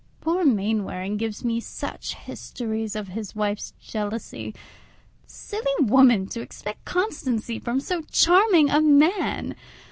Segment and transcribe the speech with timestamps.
[0.19, 4.55] Poor Mainwaring gives me such histories of his wife's jealousy.
[5.27, 9.55] Silly woman to expect constancy from so charming a man!